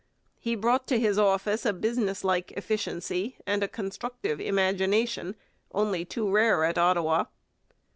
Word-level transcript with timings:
He 0.39 0.55
brought 0.55 0.87
to 0.87 0.97
his 0.99 1.19
office 1.19 1.63
a 1.63 1.71
businesslike 1.71 2.53
efficiency 2.53 3.37
and 3.45 3.61
a 3.61 3.67
constructive 3.67 4.39
imagination 4.41 5.35
only 5.73 6.05
too 6.05 6.27
rare 6.27 6.63
at 6.63 6.79
Ottawa. 6.79 7.25